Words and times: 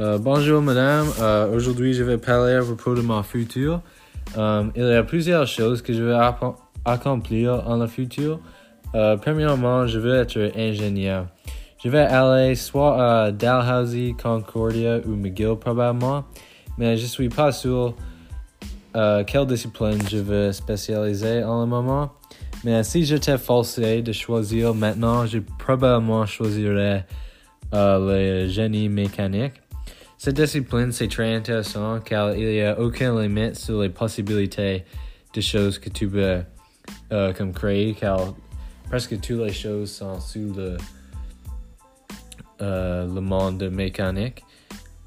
Euh, 0.00 0.16
bonjour 0.16 0.62
madame, 0.62 1.08
euh, 1.20 1.52
aujourd'hui 1.52 1.92
je 1.92 2.04
vais 2.04 2.18
parler 2.18 2.54
à 2.54 2.62
propos 2.62 2.94
de 2.94 3.00
mon 3.00 3.20
futur. 3.24 3.80
Euh, 4.36 4.62
il 4.76 4.84
y 4.84 4.94
a 4.94 5.02
plusieurs 5.02 5.44
choses 5.48 5.82
que 5.82 5.92
je 5.92 6.04
vais 6.04 6.16
accomplir 6.84 7.66
en 7.66 7.78
le 7.78 7.88
futur. 7.88 8.38
Premièrement, 8.92 9.88
je 9.88 9.98
veux 9.98 10.14
être 10.14 10.52
ingénieur. 10.56 11.26
Je 11.82 11.88
vais 11.88 12.02
aller 12.02 12.54
soit 12.54 13.02
à 13.02 13.32
Dalhousie, 13.32 14.14
Concordia 14.22 15.00
ou 15.04 15.16
McGill 15.16 15.56
probablement, 15.56 16.24
mais 16.78 16.96
je 16.96 17.06
suis 17.06 17.28
pas 17.28 17.50
sûr 17.50 17.96
quelle 18.94 19.46
discipline 19.46 19.98
je 20.08 20.18
veux 20.18 20.52
spécialiser 20.52 21.42
en 21.42 21.62
le 21.62 21.66
moment. 21.66 22.12
Mais 22.64 22.84
si 22.84 23.04
j'étais 23.04 23.36
forcé 23.36 24.00
de 24.02 24.12
choisir 24.12 24.74
maintenant, 24.74 25.26
je 25.26 25.40
probablement 25.58 26.24
choisirais 26.24 27.04
le 27.72 28.46
génie 28.46 28.88
mécanique. 28.88 29.54
Cette 30.20 30.34
discipline, 30.34 30.90
c'est 30.90 31.06
très 31.06 31.32
intéressant 31.32 32.00
car 32.00 32.34
il 32.34 32.48
n'y 32.48 32.60
a 32.60 32.76
aucune 32.80 33.20
limite 33.20 33.54
sur 33.54 33.80
les 33.80 33.88
possibilités 33.88 34.84
de 35.32 35.40
choses 35.40 35.78
que 35.78 35.88
tu 35.90 36.08
peux 36.08 36.40
euh, 37.12 37.52
créer 37.54 37.94
car 37.94 38.34
presque 38.88 39.20
toutes 39.20 39.46
les 39.46 39.52
choses 39.52 39.92
sont 39.92 40.18
le, 40.34 40.76
euh, 42.60 43.06
le 43.06 43.20
monde 43.20 43.62
mécanique. 43.70 44.44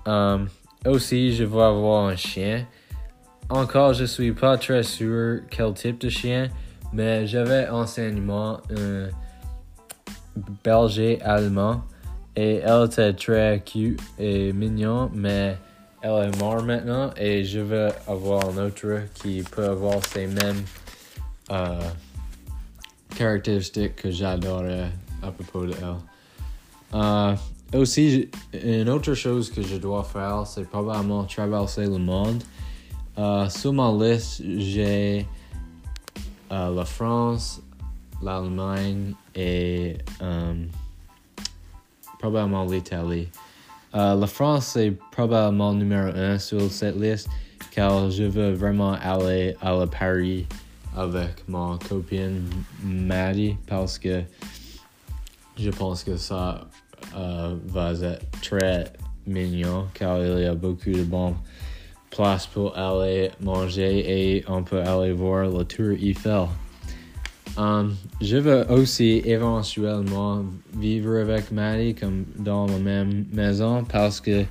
Um, 0.05 0.47
aussi, 0.85 1.35
je 1.35 1.43
veux 1.43 1.61
avoir 1.61 2.05
un 2.05 2.15
chien. 2.15 2.65
Encore, 3.49 3.93
je 3.93 4.05
suis 4.05 4.31
pas 4.31 4.57
très 4.57 4.81
sûr 4.81 5.41
quel 5.49 5.73
type 5.73 5.99
de 5.99 6.07
chien, 6.07 6.47
mais 6.93 7.27
j'avais 7.27 7.67
enseignement 7.67 8.61
un 8.69 9.09
berger 10.63 11.21
allemand 11.21 11.83
et 12.35 12.55
elle 12.57 12.85
était 12.85 13.13
très 13.13 13.63
cute 13.65 13.99
et 14.17 14.53
mignon, 14.53 15.09
mais 15.13 15.57
elle 16.01 16.29
est 16.29 16.37
morte 16.39 16.65
maintenant 16.65 17.11
et 17.17 17.43
je 17.43 17.59
veux 17.59 17.89
avoir 18.07 18.49
un 18.49 18.65
autre 18.65 19.01
qui 19.13 19.43
peut 19.43 19.65
avoir 19.65 20.03
ces 20.05 20.27
mêmes 20.27 20.63
euh, 21.51 21.79
caractéristiques 23.15 23.97
que 23.97 24.11
j'adorais 24.11 24.89
à 25.21 25.31
propos 25.31 25.65
de 25.65 25.73
elle. 25.73 25.95
Euh, 26.93 27.35
aussi, 27.73 28.29
une 28.53 28.89
autre 28.89 29.13
chose 29.13 29.49
que 29.49 29.61
je 29.61 29.77
dois 29.77 30.03
faire, 30.03 30.45
c'est 30.45 30.67
probablement 30.67 31.23
traverser 31.25 31.85
le 31.85 31.97
monde. 31.97 32.43
Euh, 33.17 33.47
sur 33.49 33.73
ma 33.73 33.91
liste, 33.91 34.41
j'ai 34.43 35.25
euh, 36.51 36.75
la 36.75 36.85
France, 36.85 37.61
l'Allemagne 38.21 39.13
et 39.35 39.97
probablement 42.21 42.65
l'Italie. 42.65 43.27
Euh, 43.95 44.15
la 44.15 44.27
France, 44.27 44.67
c'est 44.73 44.91
probablement 45.11 45.73
numéro 45.73 46.07
un 46.15 46.37
sur 46.37 46.71
cette 46.71 46.95
liste 46.95 47.27
car 47.71 48.11
je 48.11 48.23
veux 48.23 48.53
vraiment 48.53 48.93
aller 48.93 49.55
à 49.61 49.73
la 49.73 49.87
Paris 49.87 50.45
avec 50.95 51.47
mon 51.47 51.77
copine 51.77 52.43
Maddie 52.83 53.55
parce 53.65 53.97
que 53.97 54.21
je 55.57 55.69
pense 55.71 56.03
que 56.03 56.15
ça 56.15 56.67
euh, 57.15 57.55
va 57.65 57.91
être 57.91 58.41
très 58.41 58.93
mignon 59.25 59.87
car 59.93 60.19
il 60.23 60.43
y 60.43 60.45
a 60.45 60.53
beaucoup 60.53 60.91
de 60.91 61.03
bonnes 61.03 61.35
places 62.11 62.47
pour 62.47 62.77
aller 62.77 63.31
manger 63.39 64.37
et 64.37 64.45
on 64.47 64.63
peut 64.63 64.81
aller 64.81 65.11
voir 65.11 65.49
la 65.49 65.63
tour 65.63 65.91
Eiffel. 65.99 66.47
Um, 67.57 67.95
je 68.21 68.37
veux 68.37 68.65
aussi 68.71 69.21
éventuellement 69.25 70.45
vivre 70.77 71.17
avec 71.17 71.51
Maddie 71.51 71.93
comme 71.93 72.23
dans 72.37 72.65
la 72.65 72.77
même 72.77 73.25
maison 73.33 73.83
parce 73.83 74.21
que 74.21 74.45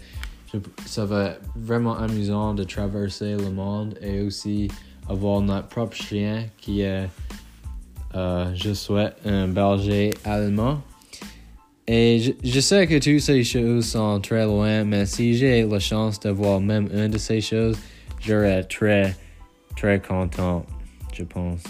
ça 0.84 1.06
va 1.06 1.30
être 1.30 1.40
vraiment 1.56 1.96
amusant 1.96 2.54
de 2.54 2.64
traverser 2.64 3.36
le 3.36 3.50
monde 3.50 3.96
et 4.02 4.20
aussi 4.20 4.68
avoir 5.08 5.40
notre 5.40 5.68
propre 5.68 5.96
chien 5.96 6.46
qui 6.58 6.82
est, 6.82 7.08
euh, 8.14 8.52
je 8.54 8.74
souhaite, 8.74 9.16
un 9.24 9.48
berger 9.48 10.10
allemand. 10.24 10.82
Et 11.86 12.18
je, 12.20 12.48
je, 12.48 12.60
sais 12.60 12.86
que 12.86 12.98
toutes 12.98 13.20
ces 13.20 13.42
choses 13.42 13.86
sont 13.86 14.20
très 14.20 14.44
loin, 14.44 14.84
mais 14.84 15.06
si 15.06 15.34
j'ai 15.34 15.64
la 15.64 15.80
chance 15.80 16.20
d'avoir 16.20 16.60
même 16.60 16.88
une 16.92 17.08
de 17.08 17.18
ces 17.18 17.40
choses, 17.40 17.76
j'aurais 18.20 18.62
très, 18.64 19.16
très 19.76 20.00
content, 20.00 20.64
je 21.12 21.24
pense. 21.24 21.62